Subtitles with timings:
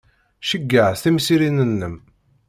[0.49, 1.95] Cegger timsirin-nnem.